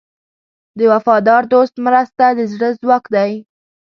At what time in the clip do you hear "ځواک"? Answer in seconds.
2.81-3.05